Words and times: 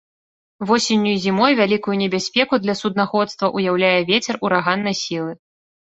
Восенню 0.69 1.11
і 1.17 1.19
зімой 1.25 1.51
вялікую 1.59 1.95
небяспеку 2.03 2.53
для 2.63 2.75
суднаходства 2.81 3.53
ўяўляе 3.59 3.95
вецер 4.11 4.35
ураганнай 4.49 4.95
сілы. 5.03 5.31